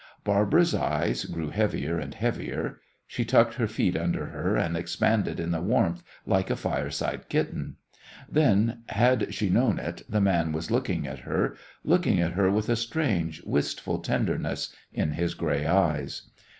[0.23, 2.79] Barbara's eyes grew heavier and heavier.
[3.05, 7.75] She tucked her feet under her and expanded in the warmth like a fireside kitten.
[8.27, 12.67] Then, had she known it, the man was looking at her, looking at her with
[12.67, 16.31] a strange, wistful tenderness in his gray eyes.